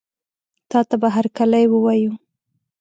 تاته 0.69 0.95
به 1.01 1.07
هرکلی 1.15 1.65
ووایو. 1.69 2.13